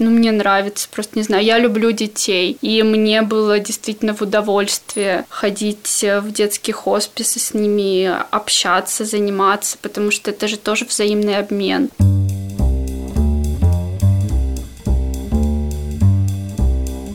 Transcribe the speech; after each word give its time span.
Ну, 0.00 0.10
мне 0.10 0.30
нравится, 0.30 0.88
просто 0.88 1.18
не 1.18 1.24
знаю, 1.24 1.44
я 1.44 1.58
люблю 1.58 1.90
детей, 1.90 2.56
и 2.60 2.84
мне 2.84 3.22
было 3.22 3.58
действительно 3.58 4.14
в 4.14 4.22
удовольствие 4.22 5.24
ходить 5.28 6.04
в 6.04 6.30
детские 6.30 6.74
хосписы 6.74 7.40
с 7.40 7.52
ними, 7.52 8.08
общаться, 8.30 9.04
заниматься, 9.04 9.76
потому 9.82 10.12
что 10.12 10.30
это 10.30 10.46
же 10.46 10.56
тоже 10.56 10.84
взаимный 10.84 11.36
обмен. 11.36 11.90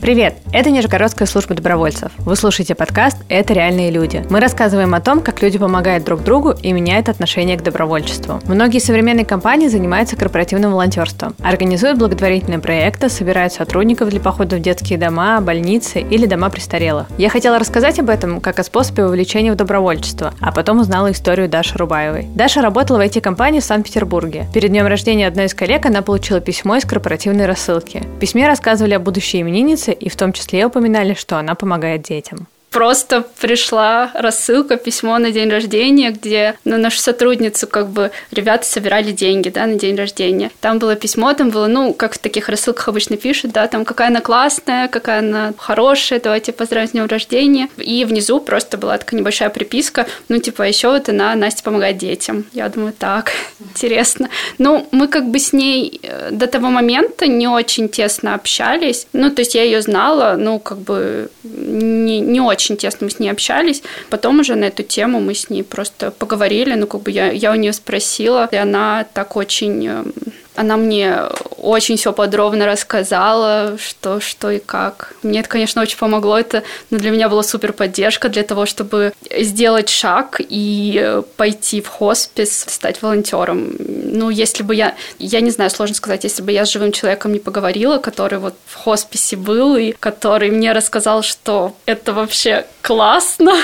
Привет! 0.04 0.34
Это 0.52 0.68
Нижегородская 0.68 1.26
служба 1.26 1.54
добровольцев. 1.54 2.12
Вы 2.18 2.36
слушаете 2.36 2.74
подкаст 2.74 3.16
«Это 3.30 3.54
реальные 3.54 3.90
люди». 3.90 4.22
Мы 4.28 4.38
рассказываем 4.38 4.94
о 4.94 5.00
том, 5.00 5.22
как 5.22 5.40
люди 5.40 5.56
помогают 5.56 6.04
друг 6.04 6.22
другу 6.22 6.50
и 6.50 6.72
меняют 6.72 7.08
отношение 7.08 7.56
к 7.56 7.62
добровольчеству. 7.62 8.38
Многие 8.44 8.80
современные 8.80 9.24
компании 9.24 9.66
занимаются 9.68 10.14
корпоративным 10.16 10.72
волонтерством, 10.72 11.34
организуют 11.42 11.98
благотворительные 11.98 12.58
проекты, 12.58 13.08
собирают 13.08 13.54
сотрудников 13.54 14.10
для 14.10 14.20
похода 14.20 14.56
в 14.56 14.60
детские 14.60 14.98
дома, 14.98 15.40
больницы 15.40 16.00
или 16.00 16.26
дома 16.26 16.50
престарелых. 16.50 17.06
Я 17.16 17.30
хотела 17.30 17.58
рассказать 17.58 17.98
об 17.98 18.10
этом 18.10 18.42
как 18.42 18.58
о 18.58 18.62
способе 18.62 19.04
вовлечения 19.06 19.52
в 19.52 19.56
добровольчество, 19.56 20.34
а 20.38 20.52
потом 20.52 20.80
узнала 20.80 21.12
историю 21.12 21.48
Даши 21.48 21.78
Рубаевой. 21.78 22.26
Даша 22.34 22.60
работала 22.60 22.98
в 22.98 23.00
IT-компании 23.00 23.60
в 23.60 23.64
Санкт-Петербурге. 23.64 24.48
Перед 24.52 24.68
днем 24.68 24.86
рождения 24.86 25.26
одной 25.26 25.46
из 25.46 25.54
коллег 25.54 25.86
она 25.86 26.02
получила 26.02 26.40
письмо 26.40 26.76
из 26.76 26.84
корпоративной 26.84 27.46
рассылки. 27.46 28.02
В 28.16 28.18
письме 28.18 28.46
рассказывали 28.46 28.92
о 28.92 28.98
будущей 28.98 29.40
имениннице 29.40 29.93
и 29.94 30.08
в 30.08 30.16
том 30.16 30.32
числе 30.32 30.66
упоминали, 30.66 31.14
что 31.14 31.38
она 31.38 31.54
помогает 31.54 32.02
детям 32.02 32.46
просто 32.74 33.24
пришла 33.40 34.10
рассылка, 34.14 34.76
письмо 34.76 35.18
на 35.18 35.30
день 35.30 35.48
рождения, 35.48 36.10
где 36.10 36.56
на 36.64 36.76
нашу 36.76 36.98
сотрудницу 36.98 37.68
как 37.68 37.88
бы 37.88 38.10
ребята 38.32 38.66
собирали 38.66 39.12
деньги, 39.12 39.48
да, 39.48 39.64
на 39.66 39.76
день 39.76 39.96
рождения. 39.96 40.50
Там 40.60 40.80
было 40.80 40.96
письмо, 40.96 41.32
там 41.34 41.50
было, 41.50 41.68
ну, 41.68 41.94
как 41.94 42.14
в 42.14 42.18
таких 42.18 42.48
рассылках 42.48 42.88
обычно 42.88 43.16
пишут, 43.16 43.52
да, 43.52 43.68
там 43.68 43.84
какая 43.84 44.08
она 44.08 44.20
классная, 44.20 44.88
какая 44.88 45.20
она 45.20 45.54
хорошая, 45.56 46.18
давайте 46.18 46.52
поздравим 46.52 46.88
с 46.88 46.90
днем 46.90 47.06
рождения. 47.06 47.68
И 47.76 48.04
внизу 48.04 48.40
просто 48.40 48.76
была 48.76 48.98
такая 48.98 49.20
небольшая 49.20 49.50
приписка, 49.50 50.06
ну, 50.28 50.38
типа, 50.38 50.64
«А 50.64 50.66
еще 50.66 50.90
вот 50.90 51.08
она, 51.08 51.36
Настя 51.36 51.62
помогает 51.62 51.98
детям. 51.98 52.44
Я 52.52 52.68
думаю, 52.68 52.92
так, 52.98 53.30
интересно. 53.60 54.30
Ну, 54.58 54.88
мы 54.90 55.06
как 55.06 55.30
бы 55.30 55.38
с 55.38 55.52
ней 55.52 56.00
э, 56.02 56.30
до 56.32 56.48
того 56.48 56.70
момента 56.70 57.28
не 57.28 57.46
очень 57.46 57.88
тесно 57.88 58.34
общались. 58.34 59.06
Ну, 59.12 59.30
то 59.30 59.42
есть 59.42 59.54
я 59.54 59.62
ее 59.62 59.80
знала, 59.80 60.34
ну, 60.36 60.58
как 60.58 60.78
бы 60.78 61.28
не, 61.44 62.18
не 62.18 62.40
очень 62.40 62.63
очень 62.64 62.76
тесно 62.76 63.04
мы 63.04 63.10
с 63.10 63.18
ней 63.18 63.30
общались. 63.30 63.82
Потом 64.10 64.40
уже 64.40 64.54
на 64.54 64.64
эту 64.64 64.82
тему 64.82 65.20
мы 65.20 65.34
с 65.34 65.50
ней 65.50 65.62
просто 65.62 66.10
поговорили, 66.10 66.74
ну, 66.74 66.86
как 66.86 67.02
бы 67.02 67.10
я, 67.10 67.30
я 67.30 67.52
у 67.52 67.54
нее 67.54 67.72
спросила, 67.72 68.48
и 68.50 68.56
она 68.56 69.04
так 69.12 69.36
очень 69.36 69.86
эм, 69.86 70.12
она 70.54 70.76
мне 70.76 71.16
очень 71.56 71.96
все 71.96 72.12
подробно 72.12 72.66
рассказала, 72.66 73.76
что, 73.78 74.20
что 74.20 74.50
и 74.50 74.58
как. 74.58 75.14
Мне 75.22 75.40
это, 75.40 75.48
конечно, 75.48 75.82
очень 75.82 75.98
помогло. 75.98 76.38
Это 76.38 76.62
ну, 76.90 76.98
для 76.98 77.10
меня 77.10 77.28
была 77.28 77.42
супер 77.42 77.72
поддержка 77.72 78.28
для 78.28 78.42
того, 78.42 78.66
чтобы 78.66 79.12
сделать 79.30 79.88
шаг 79.88 80.40
и 80.40 81.22
пойти 81.36 81.80
в 81.80 81.88
хоспис, 81.88 82.66
стать 82.68 83.02
волонтером. 83.02 83.74
Ну, 83.78 84.30
если 84.30 84.62
бы 84.62 84.74
я, 84.74 84.94
я 85.18 85.40
не 85.40 85.50
знаю, 85.50 85.70
сложно 85.70 85.96
сказать, 85.96 86.24
если 86.24 86.42
бы 86.42 86.52
я 86.52 86.64
с 86.66 86.70
живым 86.70 86.92
человеком 86.92 87.32
не 87.32 87.40
поговорила, 87.40 87.98
который 87.98 88.38
вот 88.38 88.54
в 88.66 88.74
хосписе 88.74 89.36
был 89.36 89.76
и 89.76 89.92
который 89.92 90.50
мне 90.50 90.72
рассказал, 90.72 91.22
что 91.22 91.74
это 91.86 92.12
вообще 92.12 92.66
классно, 92.82 93.54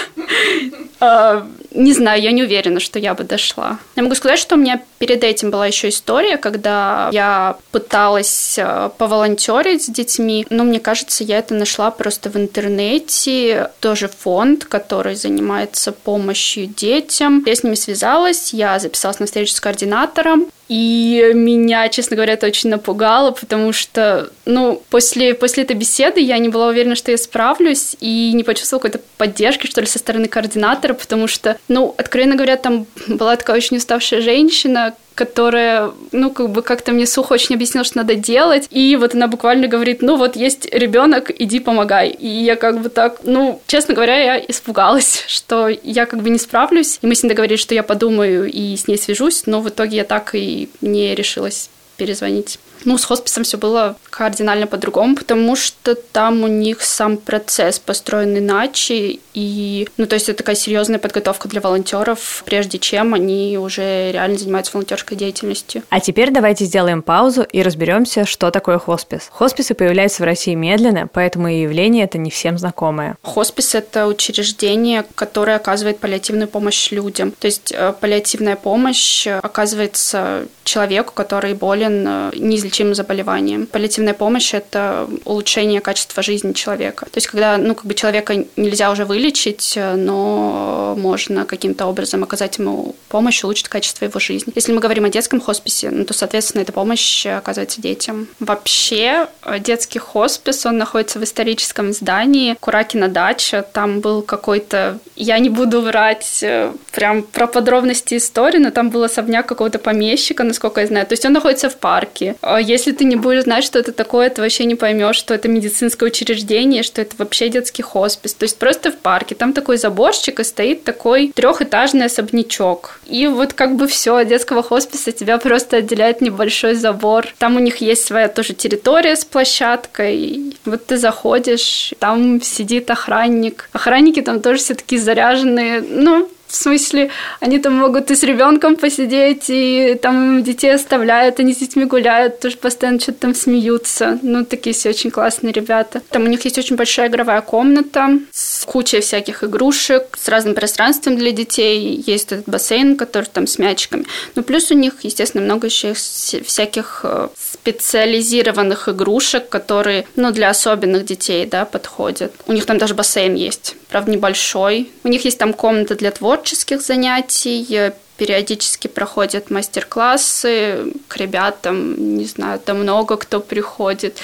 а, 1.00 1.47
не 1.70 1.92
знаю, 1.92 2.20
я 2.22 2.32
не 2.32 2.42
уверена, 2.42 2.80
что 2.80 2.98
я 2.98 3.14
бы 3.14 3.22
дошла. 3.25 3.78
Я 3.94 4.02
могу 4.02 4.14
сказать, 4.14 4.38
что 4.38 4.56
у 4.56 4.58
меня 4.58 4.82
перед 4.98 5.22
этим 5.22 5.50
была 5.50 5.66
еще 5.66 5.91
история, 5.91 6.36
когда 6.36 6.79
я 7.12 7.56
пыталась 7.72 8.58
э, 8.58 8.90
поволонтерить 8.98 9.84
с 9.84 9.88
детьми, 9.88 10.46
но 10.50 10.64
мне 10.64 10.80
кажется, 10.80 11.24
я 11.24 11.38
это 11.38 11.54
нашла 11.54 11.90
просто 11.90 12.30
в 12.30 12.36
интернете. 12.36 13.70
Тоже 13.80 14.08
фонд, 14.08 14.64
который 14.64 15.14
занимается 15.14 15.92
помощью 15.92 16.66
детям. 16.66 17.42
Я 17.46 17.54
с 17.54 17.62
ними 17.62 17.74
связалась, 17.74 18.52
я 18.52 18.78
записалась 18.78 19.20
на 19.20 19.26
встречу 19.26 19.52
с 19.52 19.60
координатором, 19.60 20.46
и 20.70 21.32
меня, 21.34 21.88
честно 21.88 22.14
говоря, 22.14 22.34
это 22.34 22.47
очень 22.47 22.70
напугало, 22.70 23.32
потому 23.32 23.72
что, 23.72 24.31
ну, 24.44 24.81
после, 24.88 25.34
после 25.34 25.64
этой 25.64 25.75
беседы 25.75 26.20
я 26.20 26.38
не 26.38 26.48
была 26.48 26.69
уверена, 26.69 26.94
что 26.94 27.10
я 27.10 27.19
справлюсь, 27.19 27.97
и 27.98 28.31
не 28.34 28.44
почувствовала 28.44 28.81
какой-то 28.81 29.04
поддержки, 29.16 29.66
что 29.66 29.81
ли, 29.81 29.88
со 29.88 29.98
стороны 29.98 30.28
координатора, 30.28 30.94
потому 30.94 31.26
что, 31.26 31.58
ну, 31.66 31.92
откровенно 31.98 32.36
говоря, 32.36 32.56
там 32.56 32.86
была 33.08 33.34
такая 33.34 33.56
очень 33.56 33.78
уставшая 33.78 34.20
женщина, 34.20 34.94
которая, 35.20 35.91
ну, 36.12 36.31
как 36.31 36.50
бы 36.50 36.62
как-то 36.62 36.92
мне 36.92 37.06
сухо 37.06 37.34
очень 37.34 37.54
объяснила, 37.54 37.84
что 37.84 37.98
надо 37.98 38.14
делать. 38.14 38.66
И 38.70 38.97
вот 38.97 39.14
она 39.14 39.26
буквально 39.26 39.66
говорит, 39.66 40.00
ну, 40.00 40.16
вот 40.16 40.34
есть 40.34 40.72
ребенок, 40.72 41.31
иди 41.37 41.60
помогай. 41.60 42.08
И 42.08 42.26
я 42.26 42.56
как 42.56 42.81
бы 42.81 42.88
так, 42.88 43.20
ну, 43.25 43.60
честно 43.66 43.92
говоря, 43.92 44.16
я 44.16 44.38
испугалась, 44.38 45.25
что 45.28 45.69
я 45.69 46.06
как 46.06 46.22
бы 46.22 46.31
не 46.31 46.38
справлюсь. 46.38 46.98
И 47.02 47.06
мы 47.06 47.14
с 47.14 47.22
ней 47.22 47.28
договорились, 47.28 47.60
что 47.60 47.75
я 47.75 47.82
подумаю 47.82 48.50
и 48.50 48.75
с 48.76 48.88
ней 48.88 48.97
свяжусь, 48.97 49.42
но 49.44 49.60
в 49.60 49.69
итоге 49.69 49.98
я 49.98 50.04
так 50.04 50.34
и 50.34 50.59
не 50.81 51.15
решилась 51.15 51.71
перезвонить. 51.97 52.59
Ну, 52.84 52.98
с 52.98 53.04
хосписом 53.04 53.44
все 53.44 53.58
было 53.58 53.96
кардинально 54.08 54.66
по-другому, 54.66 55.16
потому 55.16 55.56
что 55.56 55.94
там 55.94 56.42
у 56.42 56.46
них 56.46 56.82
сам 56.82 57.16
процесс 57.16 57.78
построен 57.78 58.36
иначе, 58.36 59.18
и, 59.34 59.88
ну, 59.96 60.06
то 60.06 60.14
есть 60.14 60.28
это 60.28 60.38
такая 60.38 60.56
серьезная 60.56 60.98
подготовка 60.98 61.48
для 61.48 61.60
волонтеров, 61.60 62.42
прежде 62.44 62.78
чем 62.78 63.14
они 63.14 63.58
уже 63.58 64.10
реально 64.12 64.38
занимаются 64.38 64.72
волонтерской 64.72 65.16
деятельностью. 65.16 65.82
А 65.88 66.00
теперь 66.00 66.30
давайте 66.30 66.64
сделаем 66.64 67.02
паузу 67.02 67.42
и 67.42 67.62
разберемся, 67.62 68.24
что 68.26 68.50
такое 68.50 68.78
хоспис. 68.78 69.28
Хосписы 69.30 69.74
появляются 69.74 70.22
в 70.22 70.26
России 70.26 70.54
медленно, 70.54 71.08
поэтому 71.12 71.48
и 71.48 71.62
явление 71.62 72.04
это 72.04 72.19
не 72.19 72.30
всем 72.30 72.58
знакомое. 72.58 73.16
Хоспис– 73.22 73.74
это 73.76 74.06
учреждение, 74.06 75.04
которое 75.14 75.56
оказывает 75.56 75.98
паллиативную 75.98 76.48
помощь 76.48 76.90
людям. 76.90 77.32
То 77.38 77.46
есть 77.46 77.72
э, 77.72 77.92
паллиативная 77.98 78.56
помощь 78.56 79.26
оказывается 79.26 80.46
человеку, 80.64 81.12
который 81.14 81.54
болен 81.54 82.04
э, 82.06 82.30
неизлечимым 82.70 82.94
заболеванием. 82.94 83.66
Паллиативная 83.66 84.14
помощь– 84.14 84.54
это 84.54 85.08
улучшение 85.25 85.81
качества 85.81 86.22
жизни 86.22 86.53
человека. 86.53 87.06
То 87.06 87.16
есть 87.16 87.26
когда 87.26 87.58
ну, 87.58 87.75
как 87.75 87.86
бы 87.86 87.94
человека 87.94 88.44
нельзя 88.56 88.91
уже 88.91 89.04
вылечить, 89.04 89.75
э, 89.76 89.97
но 89.97 90.94
можно 90.97 91.44
каким-то 91.44 91.86
образом 91.86 92.22
оказать 92.22 92.58
ему 92.58 92.94
помощь, 93.08 93.44
улучшить 93.44 93.69
качество 93.69 94.04
его 94.04 94.20
жизни. 94.20 94.53
Если 94.54 94.72
мы 94.72 94.81
говорим 94.81 95.04
о 95.04 95.08
детском 95.08 95.41
хосписе, 95.41 95.91
ну, 95.91 96.04
то, 96.04 96.14
соответственно, 96.14 96.62
эта 96.62 96.72
помощь 96.72 97.26
оказывается 97.26 97.81
детям. 97.81 98.28
Вообще, 98.38 99.26
э, 99.42 99.58
детский 99.58 99.98
хоспис, 99.98 100.66
он 100.66 100.78
находится 100.78 101.19
в 101.19 101.25
историческом 101.25 101.92
здании 101.92 102.56
Куракина 102.60 103.08
дача. 103.08 103.64
Там 103.72 104.00
был 104.00 104.22
какой-то... 104.22 104.98
Я 105.16 105.38
не 105.38 105.50
буду 105.50 105.81
врать 105.81 106.44
прям 106.92 107.22
про 107.22 107.47
подробности 107.47 108.16
истории, 108.16 108.58
но 108.58 108.70
там 108.70 108.91
был 108.91 109.02
особняк 109.02 109.47
какого-то 109.47 109.78
помещика, 109.78 110.44
насколько 110.44 110.81
я 110.81 110.87
знаю. 110.87 111.06
То 111.06 111.12
есть 111.12 111.25
он 111.25 111.32
находится 111.32 111.69
в 111.69 111.76
парке. 111.76 112.37
Если 112.60 112.93
ты 112.93 113.04
не 113.04 113.16
будешь 113.16 113.44
знать, 113.44 113.65
что 113.65 113.78
это 113.78 113.93
такое, 113.93 114.31
ты 114.31 114.43
вообще 114.43 114.65
не 114.65 114.75
поймешь, 114.75 115.16
что 115.16 115.34
это 115.34 115.48
медицинское 115.48 116.06
учреждение, 116.06 116.82
что 116.82 117.03
это 117.03 117.15
вообще 117.19 117.48
детский 117.48 117.82
хоспис. 117.82 118.34
То 118.34 118.44
есть 118.44 118.59
просто 118.59 118.93
в 118.93 118.97
парке. 118.97 119.34
Там 119.34 119.53
такой 119.53 119.76
заборчик 119.76 120.41
и 120.41 120.44
стоит 120.44 120.84
такой 120.84 121.32
трехэтажный 121.34 122.06
особнячок. 122.06 123.00
И 123.06 123.26
вот 123.26 123.53
как 123.54 123.76
бы 123.76 123.87
все, 123.87 124.16
от 124.16 124.28
детского 124.28 124.62
хосписа 124.62 125.12
тебя 125.12 125.38
просто 125.38 125.78
отделяет 125.78 126.20
небольшой 126.20 126.75
забор. 126.75 127.26
Там 127.38 127.56
у 127.56 127.60
них 127.60 127.78
есть 127.78 128.04
своя 128.04 128.28
тоже 128.28 128.54
территория 128.54 129.16
с 129.16 129.25
площадкой. 129.25 130.56
Вот 130.65 130.87
ты 130.87 130.97
заходишь, 130.97 131.93
там 131.99 132.41
сидит 132.43 132.91
охранник. 132.91 133.69
Охранники 133.72 134.20
там 134.20 134.41
тоже 134.41 134.59
все 134.59 134.75
такие 134.75 135.00
заряженные. 135.00 135.81
Ну, 135.81 136.28
в 136.50 136.56
смысле, 136.56 137.11
они 137.38 137.59
там 137.59 137.75
могут 137.75 138.11
и 138.11 138.16
с 138.16 138.22
ребенком 138.25 138.77
посидеть, 138.77 139.44
и 139.49 139.99
там 140.03 140.43
детей 140.43 140.75
оставляют, 140.75 141.38
они 141.38 141.55
с 141.55 141.59
детьми 141.59 141.84
гуляют, 141.84 142.41
тоже 142.41 142.56
постоянно 142.56 142.99
что-то 142.99 143.21
там 143.21 143.34
смеются. 143.34 144.19
Ну, 144.22 144.44
такие 144.44 144.75
все 144.75 144.91
очень 144.91 145.11
классные 145.11 145.52
ребята. 145.52 146.02
Там 146.11 146.25
у 146.25 146.26
них 146.26 146.44
есть 146.44 146.58
очень 146.58 146.76
большая 146.76 147.08
игровая 147.08 147.41
комната 147.41 148.19
с 148.32 148.64
кучей 148.64 149.00
всяких 149.00 149.44
игрушек, 149.44 150.19
с 150.20 150.29
разным 150.29 150.55
пространством 150.55 151.17
для 151.17 151.31
детей. 151.31 152.02
Есть 152.05 152.32
этот 152.32 152.49
бассейн, 152.49 152.96
который 152.96 153.26
там 153.32 153.46
с 153.46 153.58
мячиками. 153.58 154.05
Ну, 154.35 154.43
плюс 154.43 154.70
у 154.70 154.75
них, 154.75 154.94
естественно, 155.03 155.44
много 155.44 155.69
еще 155.69 155.94
всяких 155.94 157.00
э, 157.05 157.29
специализированных 157.60 158.88
игрушек, 158.88 159.48
которые, 159.48 160.06
ну, 160.16 160.30
для 160.32 160.48
особенных 160.48 161.04
детей, 161.04 161.46
да, 161.46 161.64
подходят. 161.64 162.32
У 162.46 162.52
них 162.52 162.64
там 162.64 162.78
даже 162.78 162.94
бассейн 162.94 163.34
есть, 163.34 163.76
правда, 163.90 164.10
небольшой. 164.10 164.90
У 165.04 165.08
них 165.08 165.24
есть 165.24 165.38
там 165.38 165.52
комната 165.52 165.94
для 165.94 166.10
творческих 166.10 166.80
занятий, 166.80 167.92
периодически 168.16 168.86
проходят 168.86 169.50
мастер-классы 169.50 170.92
к 171.08 171.16
ребятам, 171.16 172.16
не 172.18 172.26
знаю, 172.26 172.58
там 172.58 172.80
много 172.80 173.16
кто 173.16 173.40
приходит. 173.40 174.18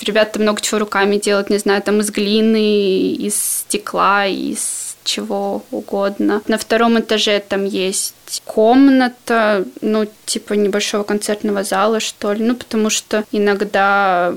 Ребята 0.00 0.40
много 0.40 0.60
чего 0.60 0.80
руками 0.80 1.16
делают, 1.16 1.50
не 1.50 1.58
знаю, 1.58 1.82
там 1.82 2.00
из 2.00 2.10
глины, 2.10 3.12
из 3.12 3.36
стекла, 3.60 4.26
из 4.26 4.81
чего 5.04 5.62
угодно. 5.70 6.42
На 6.46 6.58
втором 6.58 6.98
этаже 6.98 7.42
там 7.46 7.64
есть 7.64 8.42
комната, 8.44 9.64
ну, 9.80 10.06
типа 10.26 10.54
небольшого 10.54 11.02
концертного 11.02 11.64
зала, 11.64 12.00
что 12.00 12.32
ли. 12.32 12.44
Ну, 12.44 12.54
потому 12.54 12.90
что 12.90 13.24
иногда 13.32 14.34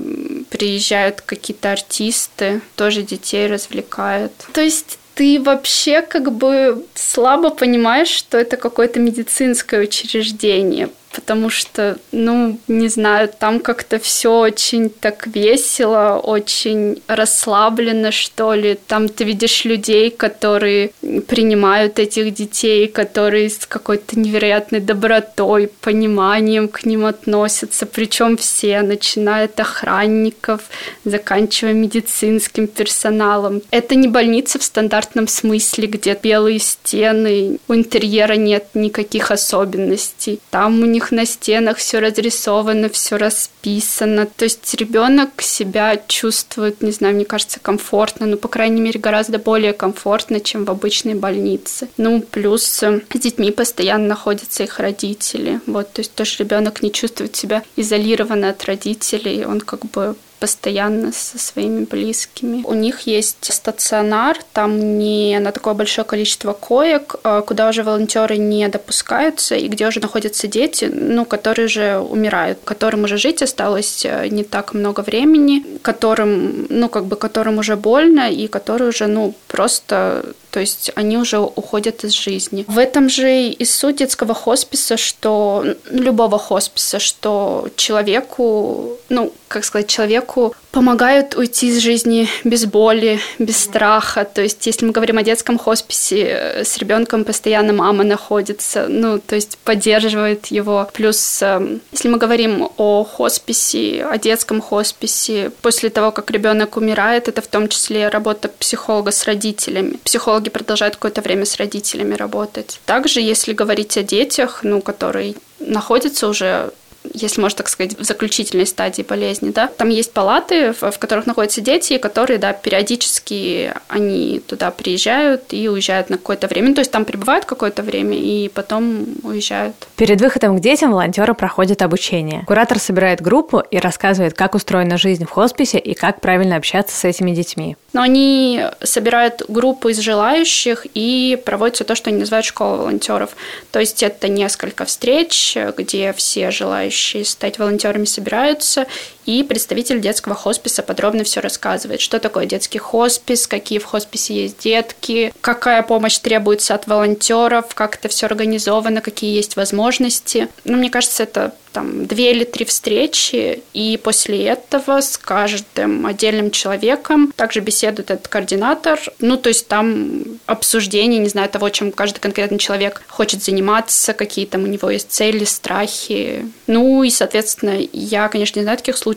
приезжают 0.50 1.20
какие-то 1.20 1.72
артисты, 1.72 2.60
тоже 2.76 3.02
детей 3.02 3.46
развлекают. 3.46 4.32
То 4.52 4.60
есть 4.60 4.98
ты 5.14 5.40
вообще 5.40 6.02
как 6.02 6.30
бы 6.30 6.84
слабо 6.94 7.50
понимаешь, 7.50 8.08
что 8.08 8.36
это 8.36 8.58
какое-то 8.58 9.00
медицинское 9.00 9.80
учреждение, 9.80 10.90
потому 11.16 11.50
что, 11.50 11.98
ну, 12.12 12.58
не 12.68 12.88
знаю, 12.88 13.28
там 13.28 13.60
как-то 13.60 13.98
все 13.98 14.38
очень 14.38 14.90
так 14.90 15.26
весело, 15.26 16.20
очень 16.22 17.02
расслаблено, 17.08 18.12
что 18.12 18.54
ли. 18.54 18.78
Там 18.86 19.08
ты 19.08 19.24
видишь 19.24 19.64
людей, 19.64 20.10
которые 20.10 20.90
принимают 21.26 21.98
этих 21.98 22.34
детей, 22.34 22.86
которые 22.86 23.48
с 23.48 23.66
какой-то 23.66 24.18
невероятной 24.18 24.80
добротой, 24.80 25.70
пониманием 25.80 26.68
к 26.68 26.84
ним 26.84 27.06
относятся, 27.06 27.86
причем 27.86 28.36
все, 28.36 28.82
начиная 28.82 29.46
от 29.46 29.58
охранников, 29.58 30.60
заканчивая 31.04 31.72
медицинским 31.72 32.66
персоналом. 32.66 33.62
Это 33.70 33.94
не 33.94 34.08
больница 34.08 34.58
в 34.58 34.62
стандартном 34.62 35.28
смысле, 35.28 35.86
где 35.86 36.18
белые 36.22 36.58
стены, 36.58 37.58
у 37.68 37.74
интерьера 37.74 38.34
нет 38.34 38.66
никаких 38.74 39.30
особенностей. 39.30 40.40
Там 40.50 40.82
у 40.82 40.86
них 40.86 41.05
них 41.06 41.12
на 41.12 41.26
стенах 41.26 41.78
все 41.78 41.98
разрисовано, 41.98 42.88
все 42.88 43.16
расписано. 43.16 44.26
То 44.26 44.44
есть 44.44 44.74
ребенок 44.74 45.42
себя 45.42 46.00
чувствует, 46.08 46.82
не 46.82 46.90
знаю, 46.92 47.14
мне 47.14 47.24
кажется, 47.24 47.60
комфортно, 47.60 48.26
ну, 48.26 48.36
по 48.36 48.48
крайней 48.48 48.80
мере, 48.80 49.00
гораздо 49.00 49.38
более 49.38 49.72
комфортно, 49.72 50.40
чем 50.40 50.64
в 50.64 50.70
обычной 50.70 51.14
больнице. 51.14 51.88
Ну, 51.96 52.20
плюс 52.20 52.82
э, 52.82 53.00
с 53.12 53.18
детьми 53.18 53.50
постоянно 53.50 54.06
находятся 54.06 54.64
их 54.64 54.78
родители. 54.78 55.60
Вот, 55.66 55.92
то 55.92 56.00
есть 56.00 56.14
тоже 56.14 56.36
ребенок 56.38 56.82
не 56.82 56.92
чувствует 56.92 57.36
себя 57.36 57.62
изолированно 57.76 58.50
от 58.50 58.64
родителей, 58.64 59.44
он 59.44 59.60
как 59.60 59.86
бы 59.86 60.16
постоянно 60.38 61.12
со 61.12 61.38
своими 61.38 61.84
близкими. 61.84 62.62
У 62.64 62.74
них 62.74 63.00
есть 63.00 63.52
стационар, 63.52 64.38
там 64.52 64.98
не 64.98 65.38
на 65.38 65.52
такое 65.52 65.74
большое 65.74 66.04
количество 66.06 66.52
коек, 66.52 67.16
а 67.22 67.42
куда 67.42 67.68
уже 67.68 67.82
волонтеры 67.82 68.36
не 68.36 68.68
допускаются, 68.68 69.54
и 69.54 69.68
где 69.68 69.86
уже 69.86 70.00
находятся 70.00 70.46
дети, 70.46 70.90
ну, 70.92 71.24
которые 71.24 71.68
же 71.68 71.98
умирают, 71.98 72.58
которым 72.64 73.04
уже 73.04 73.16
жить 73.16 73.42
осталось 73.42 74.04
э, 74.04 74.28
не 74.28 74.44
так 74.44 74.74
много 74.74 75.00
времени, 75.00 75.64
которым, 75.82 76.66
ну, 76.68 76.88
как 76.88 77.06
бы, 77.06 77.16
которым 77.16 77.58
уже 77.58 77.76
больно, 77.76 78.30
и 78.30 78.46
которые 78.46 78.88
уже, 78.88 79.06
ну, 79.06 79.34
просто 79.48 80.24
то 80.56 80.60
есть 80.60 80.90
они 80.94 81.18
уже 81.18 81.38
уходят 81.38 82.02
из 82.04 82.12
жизни. 82.12 82.64
В 82.66 82.78
этом 82.78 83.10
же 83.10 83.48
и 83.48 83.64
суть 83.66 83.96
детского 83.96 84.32
хосписа, 84.32 84.96
что 84.96 85.62
ну, 85.90 86.02
любого 86.02 86.38
хосписа, 86.38 86.98
что 86.98 87.68
человеку, 87.76 88.96
ну, 89.10 89.34
как 89.48 89.66
сказать, 89.66 89.86
человеку 89.86 90.54
помогают 90.76 91.36
уйти 91.36 91.68
из 91.68 91.78
жизни 91.78 92.28
без 92.44 92.66
боли, 92.66 93.18
без 93.38 93.56
страха. 93.56 94.24
То 94.24 94.42
есть, 94.42 94.66
если 94.66 94.84
мы 94.84 94.92
говорим 94.92 95.16
о 95.16 95.22
детском 95.22 95.58
хосписе, 95.58 96.22
э, 96.22 96.64
с 96.64 96.76
ребенком 96.76 97.24
постоянно 97.24 97.72
мама 97.72 98.04
находится, 98.04 98.86
ну, 98.86 99.18
то 99.18 99.36
есть 99.36 99.56
поддерживает 99.64 100.46
его. 100.48 100.88
Плюс, 100.92 101.40
эм, 101.42 101.80
если 101.92 102.08
мы 102.08 102.18
говорим 102.18 102.68
о 102.76 103.04
хосписе, 103.04 104.04
о 104.04 104.18
детском 104.18 104.60
хосписе, 104.60 105.50
после 105.62 105.88
того, 105.88 106.10
как 106.10 106.30
ребенок 106.30 106.76
умирает, 106.76 107.28
это 107.28 107.40
в 107.40 107.46
том 107.46 107.68
числе 107.68 108.08
работа 108.08 108.48
психолога 108.48 109.12
с 109.12 109.24
родителями. 109.24 109.98
Психологи 110.04 110.45
продолжают 110.50 110.96
какое-то 110.96 111.22
время 111.22 111.44
с 111.44 111.56
родителями 111.56 112.14
работать. 112.14 112.80
Также, 112.86 113.20
если 113.20 113.52
говорить 113.52 113.96
о 113.96 114.02
детях, 114.02 114.60
ну, 114.62 114.80
которые 114.80 115.34
находятся 115.58 116.28
уже 116.28 116.72
если 117.14 117.40
можно 117.40 117.58
так 117.58 117.68
сказать, 117.68 117.98
в 117.98 118.04
заключительной 118.04 118.66
стадии 118.66 119.02
болезни, 119.02 119.50
да. 119.50 119.68
Там 119.68 119.88
есть 119.88 120.12
палаты, 120.12 120.72
в, 120.72 120.90
в 120.90 120.98
которых 120.98 121.26
находятся 121.26 121.60
дети, 121.60 121.98
которые, 121.98 122.38
да, 122.38 122.52
периодически 122.52 123.72
они 123.88 124.40
туда 124.46 124.70
приезжают 124.70 125.52
и 125.52 125.68
уезжают 125.68 126.10
на 126.10 126.18
какое-то 126.18 126.46
время. 126.48 126.70
Ну, 126.70 126.74
то 126.74 126.80
есть 126.80 126.90
там 126.90 127.04
пребывают 127.04 127.44
какое-то 127.44 127.82
время 127.82 128.16
и 128.16 128.48
потом 128.48 129.06
уезжают. 129.22 129.74
Перед 129.96 130.20
выходом 130.20 130.56
к 130.56 130.60
детям 130.60 130.92
волонтеры 130.92 131.34
проходят 131.34 131.82
обучение. 131.82 132.44
Куратор 132.46 132.78
собирает 132.78 133.20
группу 133.20 133.60
и 133.60 133.78
рассказывает, 133.78 134.34
как 134.34 134.54
устроена 134.54 134.98
жизнь 134.98 135.24
в 135.24 135.30
хосписе 135.30 135.78
и 135.78 135.94
как 135.94 136.20
правильно 136.20 136.56
общаться 136.56 136.96
с 136.96 137.04
этими 137.04 137.30
детьми. 137.32 137.76
Но 137.92 138.02
они 138.02 138.64
собирают 138.82 139.42
группу 139.48 139.88
из 139.88 139.98
желающих 139.98 140.86
и 140.94 141.40
проводят 141.44 141.86
то, 141.86 141.94
что 141.94 142.10
они 142.10 142.20
называют 142.20 142.46
школа 142.46 142.76
волонтеров. 142.76 143.30
То 143.70 143.80
есть 143.80 144.02
это 144.02 144.28
несколько 144.28 144.84
встреч, 144.84 145.56
где 145.76 146.12
все 146.12 146.50
желающие 146.50 146.95
желающие 146.96 147.24
стать 147.24 147.58
волонтерами 147.58 148.06
собираются, 148.06 148.86
и 149.26 149.42
представитель 149.42 150.00
детского 150.00 150.34
хосписа 150.34 150.82
подробно 150.82 151.24
все 151.24 151.40
рассказывает, 151.40 152.00
что 152.00 152.18
такое 152.18 152.46
детский 152.46 152.78
хоспис, 152.78 153.46
какие 153.46 153.78
в 153.78 153.84
хосписе 153.84 154.34
есть 154.34 154.60
детки, 154.60 155.32
какая 155.40 155.82
помощь 155.82 156.18
требуется 156.18 156.74
от 156.74 156.86
волонтеров, 156.86 157.74
как 157.74 157.96
это 157.96 158.08
все 158.08 158.26
организовано, 158.26 159.00
какие 159.00 159.34
есть 159.34 159.56
возможности. 159.56 160.48
Ну, 160.64 160.76
мне 160.76 160.90
кажется, 160.90 161.24
это 161.24 161.52
там 161.76 162.06
две 162.06 162.30
или 162.30 162.44
три 162.44 162.64
встречи, 162.64 163.62
и 163.74 164.00
после 164.02 164.46
этого 164.46 165.02
с 165.02 165.18
каждым 165.18 166.06
отдельным 166.06 166.50
человеком 166.50 167.34
также 167.36 167.60
беседует 167.60 168.10
этот 168.10 168.28
координатор. 168.28 168.98
Ну, 169.18 169.36
то 169.36 169.50
есть 169.50 169.68
там 169.68 170.22
обсуждение, 170.46 171.20
не 171.20 171.28
знаю, 171.28 171.50
того, 171.50 171.68
чем 171.68 171.92
каждый 171.92 172.20
конкретный 172.20 172.56
человек 172.56 173.02
хочет 173.08 173.42
заниматься, 173.42 174.14
какие 174.14 174.46
там 174.46 174.64
у 174.64 174.66
него 174.66 174.88
есть 174.88 175.10
цели, 175.10 175.44
страхи. 175.44 176.46
Ну, 176.66 177.02
и, 177.02 177.10
соответственно, 177.10 177.76
я, 177.92 178.28
конечно, 178.28 178.58
не 178.58 178.62
знаю 178.62 178.78
таких 178.78 178.96
случаев, 178.96 179.15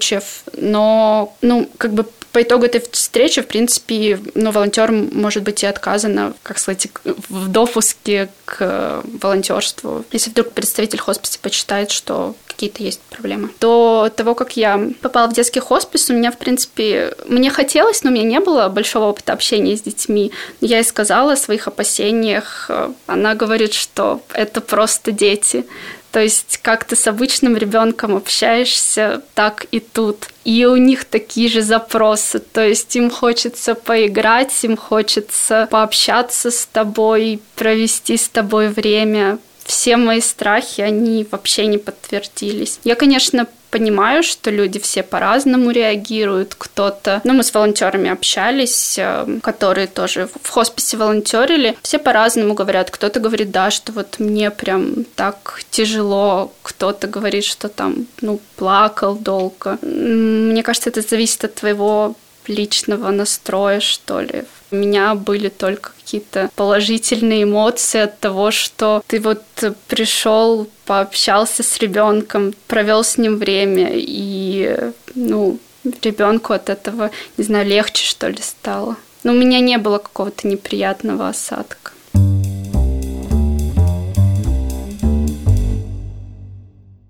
но, 0.55 1.35
ну, 1.41 1.69
как 1.77 1.93
бы 1.93 2.05
по 2.31 2.43
итогу 2.43 2.65
этой 2.65 2.81
встречи, 2.91 3.41
в 3.41 3.47
принципе, 3.47 4.19
ну, 4.35 4.51
волонтерам 4.51 5.09
может 5.13 5.43
быть 5.43 5.63
и 5.63 5.65
отказано, 5.65 6.33
как 6.43 6.59
сказать, 6.59 6.87
в 7.03 7.47
допуске 7.47 8.29
к 8.45 9.03
волонтерству. 9.21 10.05
Если 10.11 10.29
вдруг 10.29 10.51
представитель 10.51 10.99
хосписа 10.99 11.39
почитает, 11.41 11.91
что 11.91 12.35
какие-то 12.47 12.83
есть 12.83 12.99
проблемы. 13.09 13.49
До 13.61 14.11
того, 14.13 14.35
как 14.35 14.57
я 14.57 14.91
попала 15.01 15.27
в 15.27 15.33
детский 15.33 15.61
хоспис, 15.61 16.09
у 16.09 16.13
меня, 16.13 16.29
в 16.29 16.37
принципе, 16.37 17.15
мне 17.25 17.49
хотелось, 17.49 18.03
но 18.03 18.11
у 18.11 18.13
меня 18.13 18.25
не 18.25 18.39
было 18.41 18.67
большого 18.67 19.05
опыта 19.05 19.31
общения 19.31 19.77
с 19.77 19.81
детьми. 19.81 20.33
Я 20.59 20.79
ей 20.79 20.83
сказала 20.83 21.33
о 21.33 21.37
своих 21.37 21.69
опасениях. 21.69 22.69
Она 23.07 23.33
говорит, 23.33 23.73
что 23.73 24.21
это 24.33 24.59
просто 24.59 25.13
дети. 25.13 25.65
То 26.11 26.19
есть 26.19 26.59
как 26.61 26.85
ты 26.85 26.95
с 26.95 27.07
обычным 27.07 27.55
ребенком 27.55 28.15
общаешься, 28.15 29.21
так 29.35 29.67
и 29.71 29.79
тут. 29.79 30.27
И 30.43 30.65
у 30.65 30.75
них 30.75 31.05
такие 31.05 31.49
же 31.49 31.61
запросы. 31.61 32.39
То 32.39 32.65
есть 32.67 32.95
им 32.95 33.11
хочется 33.11 33.75
поиграть, 33.75 34.51
им 34.63 34.75
хочется 34.75 35.67
пообщаться 35.69 36.49
с 36.51 36.65
тобой, 36.65 37.41
провести 37.55 38.17
с 38.17 38.27
тобой 38.27 38.69
время. 38.69 39.37
Все 39.63 39.97
мои 39.97 40.19
страхи, 40.19 40.81
они 40.81 41.27
вообще 41.29 41.67
не 41.67 41.77
подтвердились. 41.77 42.79
Я, 42.83 42.95
конечно, 42.95 43.47
понимаю, 43.69 44.23
что 44.23 44.51
люди 44.51 44.79
все 44.79 45.03
по-разному 45.03 45.71
реагируют. 45.71 46.55
Кто-то, 46.57 47.21
ну, 47.23 47.33
мы 47.33 47.43
с 47.43 47.53
волонтерами 47.53 48.09
общались, 48.09 48.95
э, 48.97 49.39
которые 49.41 49.87
тоже 49.87 50.29
в 50.43 50.49
хосписе 50.49 50.97
волонтерили. 50.97 51.77
Все 51.81 51.99
по-разному 51.99 52.53
говорят. 52.53 52.91
Кто-то 52.91 53.19
говорит, 53.19 53.51
да, 53.51 53.71
что 53.71 53.91
вот 53.91 54.19
мне 54.19 54.51
прям 54.51 55.05
так 55.15 55.61
тяжело. 55.69 56.51
Кто-то 56.63 57.07
говорит, 57.07 57.45
что 57.45 57.69
там, 57.69 58.07
ну, 58.21 58.39
плакал 58.55 59.15
долго. 59.15 59.77
Мне 59.81 60.63
кажется, 60.63 60.89
это 60.89 61.01
зависит 61.01 61.43
от 61.43 61.55
твоего 61.55 62.15
личного 62.49 63.11
настроя, 63.11 63.79
что 63.79 64.19
ли. 64.21 64.43
У 64.71 64.75
меня 64.75 65.15
были 65.15 65.49
только 65.49 65.91
какие-то 65.97 66.49
положительные 66.55 67.43
эмоции 67.43 68.01
от 68.01 68.19
того, 68.19 68.51
что 68.51 69.03
ты 69.07 69.19
вот 69.19 69.43
пришел, 69.87 70.67
пообщался 70.85 71.63
с 71.63 71.77
ребенком, 71.79 72.53
провел 72.67 73.03
с 73.03 73.17
ним 73.17 73.37
время, 73.37 73.91
и, 73.93 74.91
ну, 75.15 75.59
ребенку 76.01 76.53
от 76.53 76.69
этого, 76.69 77.11
не 77.37 77.43
знаю, 77.43 77.65
легче, 77.65 78.05
что 78.05 78.27
ли, 78.27 78.39
стало. 78.41 78.95
Но 79.23 79.31
у 79.31 79.35
меня 79.35 79.59
не 79.59 79.77
было 79.77 79.97
какого-то 79.97 80.47
неприятного 80.47 81.29
осадка. 81.29 81.88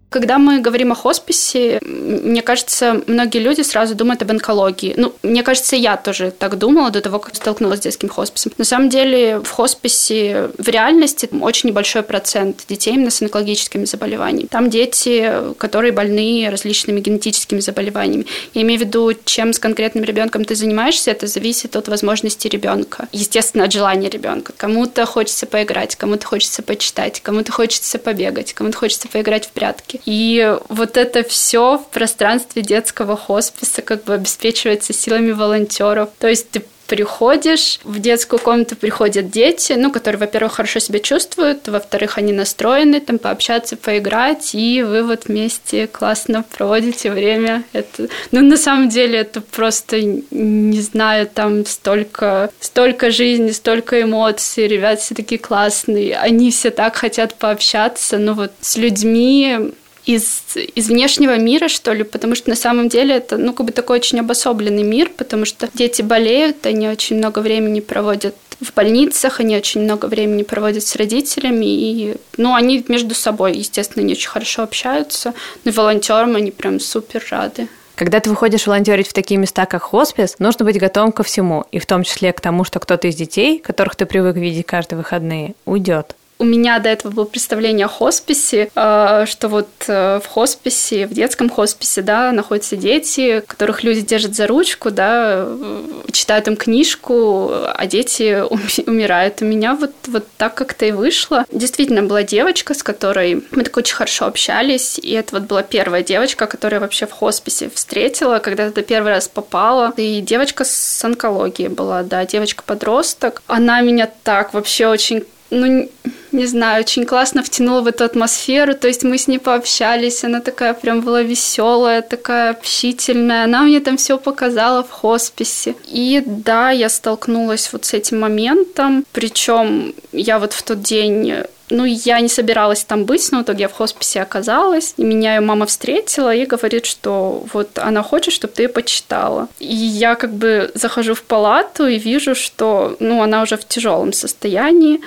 Когда 0.10 0.40
мы 0.40 0.60
говорим 0.60 0.92
о 0.92 0.96
хосписе, 0.96 1.80
мне 1.84 2.42
кажется, 2.42 3.04
многие 3.06 3.38
люди 3.38 3.62
сразу 3.62 3.94
думают 3.94 4.24
об 4.24 4.32
онкологии. 4.32 4.96
Ну, 4.98 5.14
мне 5.22 5.44
кажется, 5.44 5.76
я 5.76 5.98
тоже 5.98 6.32
так 6.32 6.58
думала 6.58 6.90
до 6.90 7.02
того, 7.02 7.20
как 7.20 7.36
столкнулась 7.36 7.80
с 7.80 7.84
детским 7.84 8.10
хосписом. 8.10 8.52
На 8.58 8.66
самом 8.66 8.90
деле 8.90 9.40
в 9.40 9.50
хосписе 9.50 10.50
в 10.58 10.68
реальности 10.68 11.30
очень 11.42 11.70
небольшой 11.70 12.02
процент 12.02 12.66
детей 12.68 12.96
именно 12.96 13.12
с 13.12 13.22
онкологическими 13.22 13.86
заболеваниями. 13.86 14.48
Там 14.48 14.72
дети, 14.72 15.32
которые 15.60 15.92
больны 15.92 16.48
различными 16.50 17.00
генетическими 17.02 17.60
заболеваниями. 17.60 18.26
Я 18.56 18.64
имею 18.64 18.80
в 18.80 18.84
виду, 18.84 19.12
чем 19.26 19.54
с 19.54 19.60
конкретным 19.60 20.04
ребенком 20.04 20.44
ты 20.44 20.56
занимаешься, 20.56 21.12
это 21.12 21.28
зависит 21.28 21.76
от 21.76 21.88
возможности 21.88 22.48
ребенка. 22.48 23.08
Естественно, 23.12 23.66
от 23.66 23.74
желания 23.74 24.10
ребенка. 24.10 24.54
Кому-то 24.58 25.06
хочется 25.06 25.46
поиграть, 25.46 25.96
кому-то 25.96 26.26
хочется 26.26 26.64
почитать, 26.64 27.22
кому-то 27.22 27.52
хочется 27.52 28.00
побегать, 28.00 28.54
кому-то 28.54 28.78
хочется 28.78 29.08
поиграть 29.08 29.46
в 29.46 29.52
прятки. 29.52 29.99
И 30.06 30.58
вот 30.70 30.98
это 30.98 31.24
все 31.24 31.78
в 31.78 31.88
пространстве 31.90 32.62
детского 32.62 33.16
хосписа 33.16 33.82
как 33.82 34.04
бы 34.04 34.14
обеспечивается 34.14 34.94
силами 34.94 35.32
волонтеров. 35.32 36.10
То 36.20 36.28
есть 36.28 36.50
ты 36.52 36.64
приходишь, 36.90 37.80
в 37.84 38.00
детскую 38.00 38.40
комнату 38.40 38.76
приходят 38.76 39.30
дети, 39.30 39.74
ну, 39.74 39.92
которые, 39.92 40.20
во-первых, 40.20 40.54
хорошо 40.54 40.80
себя 40.80 41.00
чувствуют, 41.00 41.68
во-вторых, 41.68 42.18
они 42.18 42.34
настроены 42.34 43.00
там 43.00 43.20
пообщаться, 43.20 43.78
поиграть, 43.78 44.56
и 44.56 44.82
вы 44.82 45.04
вот 45.04 45.26
вместе 45.28 45.86
классно 45.86 46.44
проводите 46.58 47.12
время. 47.12 47.64
Это, 47.74 48.08
ну, 48.32 48.42
на 48.42 48.58
самом 48.58 48.90
деле, 48.90 49.20
это 49.20 49.40
просто, 49.42 50.02
не 50.02 50.82
знаю, 50.82 51.28
там 51.28 51.64
столько, 51.68 52.50
столько 52.60 53.12
жизни, 53.12 53.52
столько 53.52 54.02
эмоций, 54.02 54.68
ребят 54.68 55.00
все 55.00 55.14
такие 55.14 55.40
классные, 55.40 56.18
они 56.18 56.50
все 56.50 56.72
так 56.72 56.96
хотят 56.96 57.36
пообщаться, 57.36 58.18
ну, 58.18 58.34
вот 58.34 58.52
с 58.62 58.78
людьми, 58.78 59.74
из, 60.06 60.42
из 60.56 60.88
внешнего 60.88 61.38
мира, 61.38 61.68
что 61.68 61.94
ли, 61.94 62.04
потому 62.04 62.36
что 62.36 62.50
на 62.50 62.56
самом 62.56 62.90
деле 62.90 63.16
это, 63.16 63.38
ну, 63.38 63.54
как 63.54 63.66
бы 63.66 63.72
такой 63.72 64.00
очень 64.00 64.20
обособленный 64.20 64.84
мир, 64.84 65.12
потому 65.16 65.46
что 65.46 65.70
дети 65.74 66.02
болеют, 66.02 66.66
они 66.66 66.88
очень 66.88 67.18
много 67.18 67.40
времени 67.40 67.80
проводят 67.80 68.36
в 68.60 68.74
больницах, 68.74 69.40
они 69.40 69.56
очень 69.56 69.82
много 69.82 70.08
времени 70.08 70.44
проводят 70.44 70.84
с 70.84 70.96
родителями, 70.96 71.66
и, 71.66 72.18
ну, 72.38 72.56
они 72.56 72.84
между 72.88 73.16
собой, 73.16 73.58
естественно, 73.58 74.04
не 74.04 74.14
очень 74.14 74.30
хорошо 74.30 74.64
общаются, 74.64 75.34
но 75.64 75.72
волонтерам 75.72 76.36
они 76.36 76.52
прям 76.52 76.80
супер 76.80 77.26
рады. 77.30 77.68
Когда 77.96 78.22
ты 78.22 78.30
выходишь 78.30 78.66
волонтерить 78.66 79.10
в 79.10 79.14
такие 79.14 79.38
места, 79.38 79.66
как 79.66 79.84
хоспис, 79.84 80.40
нужно 80.40 80.64
быть 80.64 80.80
готовым 80.80 81.12
ко 81.12 81.24
всему, 81.24 81.66
и 81.72 81.80
в 81.80 81.86
том 81.86 82.04
числе 82.04 82.32
к 82.32 82.40
тому, 82.40 82.64
что 82.64 82.80
кто-то 82.80 83.08
из 83.08 83.16
детей, 83.16 83.60
которых 83.60 83.96
ты 83.96 84.06
привык 84.06 84.38
видеть 84.38 84.66
каждые 84.66 84.98
выходные, 84.98 85.54
уйдет 85.66 86.16
у 86.40 86.46
меня 86.46 86.80
до 86.80 86.88
этого 86.88 87.12
было 87.12 87.26
представление 87.26 87.86
о 87.86 87.90
хосписе, 87.90 88.72
э, 88.74 89.26
что 89.28 89.50
вот 89.50 89.68
э, 89.88 90.22
в 90.24 90.26
хосписе, 90.26 91.06
в 91.06 91.14
детском 91.14 91.50
хосписе, 91.50 92.02
да, 92.02 92.32
находятся 92.32 92.78
дети, 92.78 93.44
которых 93.46 93.84
люди 93.84 94.00
держат 94.02 94.36
за 94.36 94.48
ручку, 94.48 94.90
да, 94.90 95.44
э, 95.46 95.84
читают 96.14 96.48
им 96.48 96.56
книжку, 96.56 97.52
а 97.52 97.86
дети 97.88 98.42
умирают. 98.90 99.42
У 99.42 99.46
меня 99.46 99.76
вот, 99.76 99.92
вот 100.08 100.28
так 100.38 100.56
как-то 100.56 100.86
и 100.86 100.94
вышло. 100.94 101.46
Действительно, 101.52 102.04
была 102.04 102.24
девочка, 102.24 102.74
с 102.74 102.84
которой 102.84 103.44
мы 103.52 103.64
так 103.64 103.76
очень 103.76 103.96
хорошо 103.96 104.26
общались, 104.26 104.98
и 104.98 105.12
это 105.12 105.36
вот 105.36 105.44
была 105.44 105.62
первая 105.62 106.04
девочка, 106.04 106.48
которая 106.48 106.80
вообще 106.80 107.06
в 107.06 107.12
хосписе 107.12 107.70
встретила, 107.70 108.40
когда 108.40 108.72
ты 108.72 108.82
первый 108.82 109.12
раз 109.12 109.28
попала. 109.28 109.94
И 109.98 110.22
девочка 110.22 110.64
с 110.64 111.04
онкологией 111.04 111.68
была, 111.68 112.04
да, 112.04 112.26
девочка-подросток. 112.26 113.42
Она 113.48 113.82
меня 113.82 114.10
так 114.24 114.54
вообще 114.54 114.88
очень 114.88 115.26
ну, 115.50 115.90
не 116.32 116.46
знаю, 116.46 116.82
очень 116.82 117.06
классно 117.06 117.44
втянула 117.44 117.82
в 117.82 117.88
эту 117.88 118.04
атмосферу. 118.04 118.74
То 118.76 118.88
есть 118.88 119.04
мы 119.04 119.18
с 119.18 119.28
ней 119.28 119.40
пообщались, 119.40 120.24
она 120.24 120.42
такая 120.42 120.74
прям 120.74 121.02
была 121.02 121.22
веселая, 121.22 122.02
такая 122.02 122.52
общительная. 122.52 123.44
Она 123.44 123.64
мне 123.64 123.80
там 123.80 123.98
все 123.98 124.18
показала 124.18 124.84
в 124.84 124.92
хосписе. 124.92 125.76
И 125.88 126.24
да, 126.26 126.72
я 126.72 126.90
столкнулась 126.90 127.72
вот 127.74 127.86
с 127.86 127.94
этим 127.94 128.20
моментом. 128.20 129.06
Причем 129.12 129.94
я 130.12 130.40
вот 130.40 130.54
в 130.54 130.64
тот 130.64 130.82
день 130.82 131.46
ну, 131.70 131.86
я 131.86 132.20
не 132.20 132.30
собиралась 132.30 132.84
там 132.84 133.06
быть, 133.06 133.32
но 133.32 133.40
в 133.40 133.44
итоге 133.44 133.62
я 133.62 133.68
в 133.68 133.74
хосписе 133.74 134.22
оказалась, 134.22 134.94
и 134.98 135.04
меня 135.04 135.36
ее 135.36 135.42
мама 135.42 135.66
встретила 135.66 136.34
и 136.34 136.46
говорит, 136.46 136.86
что 136.86 137.44
вот 137.54 137.78
она 137.78 138.04
хочет, 138.04 138.34
чтобы 138.34 138.54
ты 138.54 138.64
ее 138.64 138.70
почитала. 138.70 139.48
И 139.60 139.76
я 139.76 140.16
как 140.16 140.34
бы 140.34 140.72
захожу 140.74 141.14
в 141.14 141.24
палату 141.24 141.88
и 141.88 142.00
вижу, 142.00 142.36
что, 142.36 142.96
ну, 143.00 143.22
она 143.22 143.44
уже 143.44 143.58
в 143.58 143.68
тяжелом 143.68 144.14
состоянии, 144.14 145.02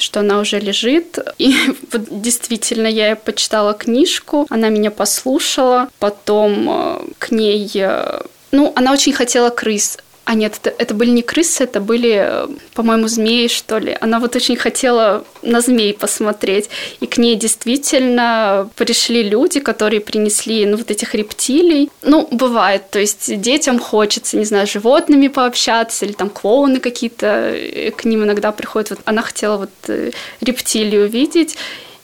что 0.00 0.20
она 0.20 0.40
уже 0.40 0.58
лежит. 0.60 1.18
И 1.38 1.54
вот 1.92 2.20
действительно, 2.20 2.86
я 2.86 3.16
почитала 3.16 3.74
книжку, 3.74 4.46
она 4.50 4.68
меня 4.68 4.90
послушала, 4.90 5.88
потом 5.98 6.68
э, 6.70 6.98
к 7.18 7.30
ней... 7.30 7.70
Э, 7.74 8.20
ну, 8.50 8.72
она 8.76 8.92
очень 8.92 9.12
хотела 9.12 9.50
крыс 9.50 9.98
а 10.28 10.34
нет, 10.34 10.58
это, 10.60 10.74
это 10.78 10.92
были 10.92 11.08
не 11.08 11.22
крысы, 11.22 11.64
это 11.64 11.80
были, 11.80 12.48
по-моему, 12.74 13.08
змеи, 13.08 13.48
что 13.48 13.78
ли. 13.78 13.96
Она 13.98 14.20
вот 14.20 14.36
очень 14.36 14.56
хотела 14.56 15.24
на 15.40 15.62
змей 15.62 15.94
посмотреть. 15.94 16.68
И 17.00 17.06
к 17.06 17.16
ней 17.16 17.34
действительно 17.34 18.68
пришли 18.76 19.22
люди, 19.22 19.58
которые 19.60 20.00
принесли, 20.02 20.66
ну, 20.66 20.76
вот 20.76 20.90
этих 20.90 21.14
рептилий. 21.14 21.90
Ну, 22.02 22.28
бывает, 22.30 22.90
то 22.90 22.98
есть 22.98 23.40
детям 23.40 23.78
хочется, 23.78 24.36
не 24.36 24.44
знаю, 24.44 24.66
животными 24.66 25.28
пообщаться, 25.28 26.04
или 26.04 26.12
там 26.12 26.28
клоуны 26.28 26.78
какие-то 26.78 27.26
э, 27.26 27.90
к 27.92 28.04
ним 28.04 28.24
иногда 28.24 28.52
приходят. 28.52 28.90
Вот 28.90 29.00
она 29.06 29.22
хотела 29.22 29.56
вот 29.56 29.70
э, 29.86 30.10
рептилию 30.42 31.06
увидеть. 31.06 31.56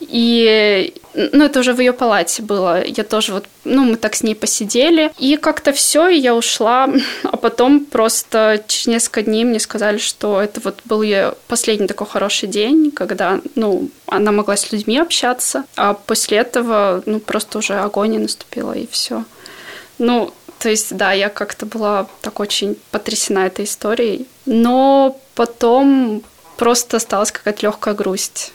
И 0.09 0.95
ну, 1.15 1.45
это 1.45 1.61
уже 1.61 1.73
в 1.73 1.81
ее 1.81 1.93
палате 1.93 2.43
было. 2.43 2.85
Я 2.85 3.05
тоже 3.05 3.33
вот, 3.33 3.47
ну, 3.65 3.85
мы 3.85 3.97
так 3.97 4.15
с 4.15 4.23
ней 4.23 4.35
посидели. 4.35 5.13
И 5.19 5.37
как-то 5.37 5.73
все, 5.73 6.09
и 6.09 6.19
я 6.19 6.35
ушла. 6.35 6.89
А 7.23 7.37
потом 7.37 7.85
просто 7.85 8.63
через 8.67 8.87
несколько 8.87 9.23
дней 9.23 9.45
мне 9.45 9.61
сказали, 9.61 9.99
что 9.99 10.41
это 10.41 10.61
вот 10.65 10.81
был 10.85 11.03
ее 11.03 11.35
последний 11.47 11.87
такой 11.87 12.07
хороший 12.07 12.49
день, 12.49 12.91
когда, 12.91 13.41
ну, 13.55 13.91
она 14.07 14.33
могла 14.33 14.57
с 14.57 14.73
людьми 14.73 14.99
общаться. 14.99 15.65
А 15.77 15.95
после 15.95 16.39
этого, 16.39 17.03
ну, 17.07 17.21
просто 17.21 17.59
уже 17.59 17.75
агония 17.75 18.19
наступила, 18.19 18.73
и 18.73 18.87
все. 18.87 19.25
Ну, 19.99 20.33
то 20.59 20.71
есть, 20.71 20.97
да, 20.97 21.13
я 21.13 21.29
как-то 21.29 21.67
была 21.67 22.07
так 22.23 22.41
очень 22.41 22.77
потрясена 22.91 23.47
этой 23.47 23.65
историей. 23.67 24.27
Но 24.47 25.19
потом 25.35 26.23
просто 26.57 26.97
осталась 26.97 27.33
какая-то 27.33 27.67
легкая 27.67 27.95
грусть. 27.95 28.53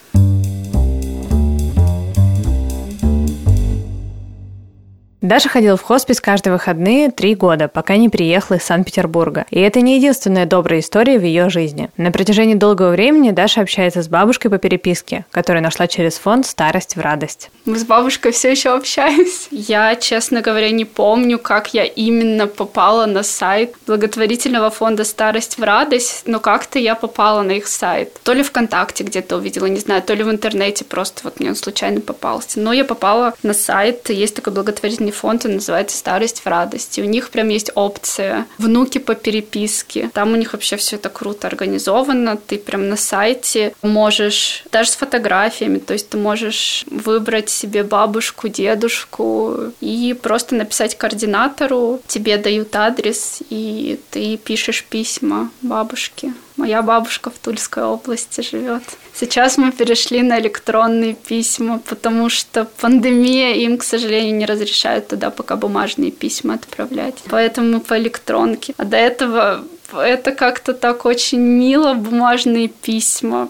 Даша 5.22 5.50
ходила 5.50 5.76
в 5.76 5.82
хоспис 5.82 6.22
каждые 6.22 6.54
выходные 6.54 7.12
три 7.12 7.36
года, 7.36 7.68
пока 7.68 7.98
не 7.98 8.08
приехала 8.08 8.56
из 8.56 8.64
Санкт-Петербурга. 8.64 9.46
И 9.50 9.60
это 9.60 9.82
не 9.82 9.98
единственная 9.98 10.46
добрая 10.46 10.80
история 10.80 11.20
в 11.20 11.24
ее 11.24 11.50
жизни. 11.50 11.90
На 11.98 12.12
протяжении 12.12 12.56
долгого 12.56 12.92
времени 12.92 13.32
Даша 13.32 13.60
общается 13.60 14.02
с 14.02 14.08
бабушкой 14.08 14.50
по 14.50 14.58
переписке, 14.58 15.26
которую 15.30 15.62
нашла 15.62 15.88
через 15.88 16.18
фонд 16.18 16.46
«Старость 16.46 16.96
в 16.96 17.02
радость». 17.02 17.52
Мы 17.66 17.78
с 17.78 17.84
бабушкой 17.84 18.32
все 18.32 18.50
еще 18.52 18.70
общаемся. 18.70 19.50
Я, 19.52 19.98
честно 19.98 20.40
говоря, 20.40 20.72
не 20.72 20.86
помню, 20.86 21.38
как 21.38 21.74
я 21.74 21.84
именно 21.84 22.48
попала 22.48 23.06
на 23.06 23.24
сайт 23.24 23.76
благотворительного 23.88 24.70
фонда 24.70 25.04
«Старость 25.04 25.58
в 25.58 25.64
радость», 25.64 26.24
но 26.28 26.40
как-то 26.40 26.80
я 26.80 26.96
попала 26.96 27.42
на 27.42 27.52
их 27.52 27.68
сайт. 27.68 28.18
То 28.24 28.32
ли 28.32 28.42
ВКонтакте 28.42 29.04
где-то 29.04 29.36
увидела, 29.36 29.66
не 29.66 29.80
знаю, 29.82 30.02
то 30.02 30.14
ли 30.14 30.24
в 30.24 30.32
интернете 30.32 30.86
просто 30.86 31.22
вот 31.26 31.42
мне 31.42 31.50
он 31.50 31.58
случайно 31.58 32.00
попался. 32.00 32.62
Но 32.62 32.72
я 32.72 32.86
попала 32.86 33.34
на 33.44 33.54
сайт, 33.54 34.10
есть 34.10 34.36
такой 34.36 34.54
благотворительный 34.54 35.09
благотворительный 35.10 35.12
фонд, 35.12 35.46
он 35.46 35.54
называется 35.56 35.98
«Старость 35.98 36.42
в 36.42 36.48
радости». 36.48 37.02
У 37.02 37.06
них 37.06 37.30
прям 37.30 37.50
есть 37.50 37.72
опция 37.76 38.46
«Внуки 38.58 39.00
по 39.00 39.16
переписке». 39.16 40.10
Там 40.14 40.34
у 40.34 40.36
них 40.36 40.54
вообще 40.54 40.76
все 40.78 40.96
это 40.96 41.10
круто 41.10 41.48
организовано. 41.48 42.38
Ты 42.38 42.58
прям 42.58 42.90
на 42.90 42.98
сайте 42.98 43.74
можешь, 43.82 44.64
даже 44.72 44.90
с 44.92 44.96
фотографиями, 44.96 45.80
то 45.80 45.94
есть 45.94 46.10
ты 46.10 46.18
можешь 46.18 46.86
выбрать 46.90 47.50
себе 47.50 47.84
бабушку, 47.84 48.48
дедушку 48.48 49.74
и 49.82 50.16
просто 50.22 50.56
написать 50.56 50.98
координатору. 50.98 52.00
Тебе 52.08 52.38
дают 52.38 52.76
адрес, 52.76 53.40
и 53.50 54.00
ты 54.12 54.38
пишешь 54.38 54.84
письма 54.90 55.50
бабушке. 55.62 56.34
Моя 56.60 56.82
бабушка 56.82 57.30
в 57.30 57.38
Тульской 57.40 57.84
области 57.84 58.42
живет. 58.42 58.84
Сейчас 59.14 59.58
мы 59.58 59.72
перешли 59.72 60.22
на 60.22 60.42
электронные 60.42 61.14
письма, 61.14 61.80
потому 61.88 62.28
что 62.28 62.66
пандемия 62.66 63.54
им, 63.54 63.78
к 63.78 63.84
сожалению, 63.84 64.36
не 64.36 64.46
разрешает 64.46 65.08
туда 65.08 65.30
пока 65.30 65.56
бумажные 65.56 66.12
письма 66.12 66.56
отправлять. 66.56 67.16
Поэтому 67.30 67.80
по 67.80 67.98
электронке. 67.98 68.74
А 68.76 68.84
до 68.84 68.98
этого 68.98 69.64
это 69.94 70.34
как-то 70.34 70.74
так 70.74 71.06
очень 71.06 71.40
мило, 71.40 71.94
бумажные 71.94 72.68
письма. 72.68 73.48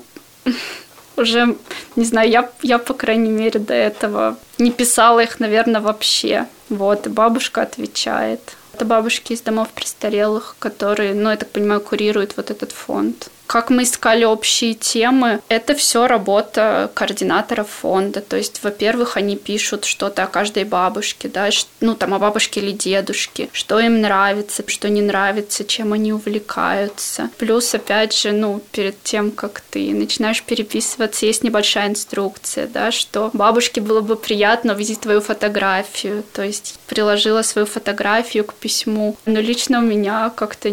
Уже, 1.18 1.56
не 1.96 2.06
знаю, 2.06 2.30
я, 2.30 2.52
я, 2.62 2.78
по 2.78 2.94
крайней 2.94 3.32
мере, 3.32 3.60
до 3.60 3.74
этого 3.74 4.38
не 4.60 4.70
писала 4.70 5.22
их, 5.22 5.40
наверное, 5.40 5.82
вообще. 5.82 6.46
Вот, 6.70 7.08
и 7.08 7.10
бабушка 7.10 7.64
отвечает. 7.64 8.56
Это 8.80 8.86
бабушки 8.86 9.34
из 9.34 9.42
домов 9.42 9.68
престарелых, 9.76 10.56
которые, 10.58 11.14
ну, 11.14 11.30
я 11.30 11.36
так 11.36 11.50
понимаю, 11.50 11.82
курируют 11.82 12.38
вот 12.38 12.50
этот 12.50 12.72
фонд. 12.72 13.30
Как 13.50 13.72
мы 13.72 13.82
искали 13.82 14.26
общие 14.26 14.76
темы, 14.76 15.40
это 15.50 15.74
все 15.74 16.06
работа 16.06 16.92
координаторов 16.94 17.68
фонда. 17.68 18.22
То 18.22 18.38
есть, 18.38 18.64
во-первых, 18.64 19.18
они 19.18 19.36
пишут 19.38 19.86
что-то 19.86 20.26
о 20.26 20.28
каждой 20.28 20.66
бабушке, 20.66 21.30
да, 21.30 21.50
ну 21.82 21.96
там 21.96 22.14
о 22.14 22.20
бабушке 22.20 22.60
или 22.60 22.72
дедушке, 22.72 23.50
что 23.52 23.80
им 23.80 24.02
нравится, 24.02 24.64
что 24.68 24.88
не 24.88 25.02
нравится, 25.02 25.66
чем 25.66 25.94
они 25.94 26.14
увлекаются. 26.14 27.32
Плюс, 27.40 27.74
опять 27.74 28.16
же, 28.16 28.34
ну, 28.34 28.62
перед 28.72 29.02
тем, 29.02 29.32
как 29.32 29.62
ты 29.62 29.96
начинаешь 29.96 30.44
переписываться, 30.44 31.26
есть 31.26 31.44
небольшая 31.44 31.88
инструкция, 31.88 32.68
да, 32.68 32.92
что 32.92 33.32
бабушке 33.34 33.82
было 33.82 34.02
бы 34.02 34.16
приятно 34.16 34.74
увидеть 34.74 35.00
твою 35.00 35.22
фотографию, 35.22 36.24
то 36.34 36.44
есть 36.44 36.80
приложила 36.86 37.42
свою 37.42 37.66
фотографию 37.66 38.44
к 38.44 38.54
письму. 38.54 39.18
Но 39.26 39.40
лично 39.40 39.80
у 39.80 39.82
меня 39.82 40.32
как-то, 40.36 40.70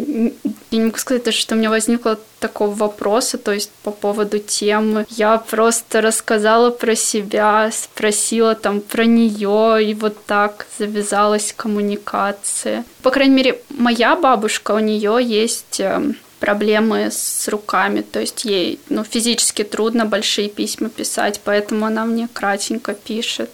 я 0.71 0.79
не 0.79 0.87
могу 0.87 0.99
сказать 0.99 1.25
даже, 1.25 1.39
что 1.39 1.55
у 1.55 1.59
меня 1.59 1.71
возникло 1.71 2.19
такого 2.41 2.75
вопроса, 2.75 3.39
то 3.39 3.53
есть 3.53 3.71
по 3.83 3.91
поводу 3.91 4.39
темы. 4.39 5.07
Я 5.11 5.39
просто 5.39 6.01
рассказала 6.01 6.71
про 6.71 6.95
себя, 6.95 7.71
спросила 7.73 8.55
там 8.55 8.81
про 8.81 9.05
нее, 9.05 9.85
и 9.85 9.95
вот 9.95 10.25
так 10.27 10.67
завязалась 10.79 11.55
коммуникация. 11.57 12.85
По 13.03 13.11
крайней 13.11 13.35
мере, 13.35 13.61
моя 13.71 14.17
бабушка, 14.17 14.73
у 14.73 14.79
нее 14.79 15.19
есть 15.23 15.81
эм, 15.81 16.17
проблемы 16.41 17.11
с 17.11 17.49
руками, 17.49 18.03
то 18.03 18.21
есть 18.21 18.45
ей 18.45 18.81
ну, 18.89 19.05
физически 19.05 19.63
трудно 19.63 20.05
большие 20.05 20.49
письма 20.49 20.89
писать, 20.89 21.41
поэтому 21.45 21.87
она 21.87 22.05
мне 22.05 22.29
кратенько 22.33 22.95
пишет 22.95 23.51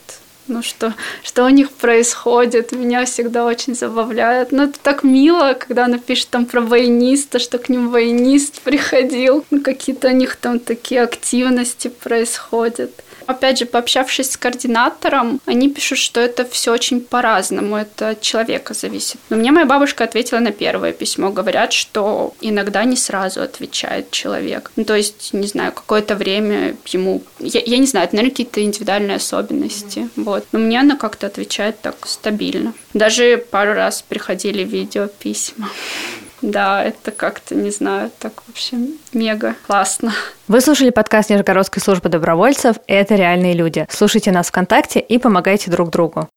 ну 0.49 0.63
что, 0.63 0.95
что 1.23 1.45
у 1.45 1.49
них 1.49 1.71
происходит, 1.71 2.73
меня 2.73 3.05
всегда 3.05 3.45
очень 3.45 3.75
забавляет. 3.75 4.53
Ну, 4.53 4.65
это 4.65 4.79
так 4.81 5.05
мило, 5.05 5.55
когда 5.55 5.85
она 5.85 5.99
пишет 5.99 6.29
там 6.31 6.47
про 6.47 6.61
воениста, 6.61 7.39
что 7.39 7.59
к 7.59 7.69
ним 7.69 7.91
военист 7.91 8.61
приходил, 8.63 9.45
ну, 9.51 9.61
какие-то 9.61 10.09
у 10.09 10.13
них 10.13 10.37
там 10.37 10.59
такие 10.59 11.03
активности 11.03 11.89
происходят. 11.89 12.91
Опять 13.27 13.59
же, 13.59 13.67
пообщавшись 13.67 14.33
с 14.33 14.37
координатором, 14.37 15.41
они 15.47 15.71
пишут, 15.71 15.99
что 15.99 16.21
это 16.21 16.45
все 16.45 16.73
очень 16.73 17.01
по-разному, 17.01 17.77
это 17.77 18.11
от 18.11 18.21
человека 18.21 18.75
зависит. 18.75 19.19
Но 19.31 19.37
мне 19.37 19.53
моя 19.53 19.67
бабушка 19.67 20.05
ответила 20.05 20.39
на 20.41 20.53
первое 20.53 20.93
письмо. 20.93 21.31
Говорят, 21.31 21.73
что 21.73 22.35
иногда 22.41 22.85
не 22.85 22.97
сразу 22.97 23.41
отвечает 23.43 24.11
человек. 24.11 24.73
Ну, 24.77 24.85
то 24.85 24.97
есть, 24.97 25.33
не 25.33 25.47
знаю, 25.47 25.73
какое-то 25.73 26.17
время 26.17 26.77
ему... 26.87 27.23
Я, 27.39 27.63
я 27.65 27.79
не 27.79 27.87
знаю, 27.87 28.07
это, 28.07 28.17
наверное, 28.17 28.33
какие-то 28.33 28.63
индивидуальные 28.63 29.17
особенности. 29.17 30.01
Mm-hmm. 30.01 30.25
Вот. 30.33 30.47
Но 30.53 30.61
мне 30.61 30.81
она 30.81 30.97
как-то 30.97 31.27
отвечает 31.27 31.83
так 31.83 32.07
стабильно. 32.07 32.73
Даже 32.95 33.37
пару 33.37 33.75
раз 33.75 34.01
приходили 34.01 34.65
видео 34.65 35.07
письма. 35.07 35.69
Да, 36.43 36.83
это 36.83 37.13
как-то, 37.13 37.55
не 37.55 37.71
знаю, 37.71 38.11
так 38.19 38.43
вообще 38.49 38.77
мега 39.13 39.55
классно. 39.65 40.13
Вы 40.49 40.61
слушали 40.61 40.91
подкаст 40.91 41.31
Нижегородской 41.31 41.81
службы 41.81 42.09
добровольцев 42.09 42.79
«Это 42.89 43.15
реальные 43.15 43.53
люди». 43.53 43.87
Слушайте 43.89 44.33
нас 44.33 44.49
ВКонтакте 44.49 44.99
и 44.99 45.19
помогайте 45.19 45.71
друг 45.71 45.91
другу. 45.91 46.29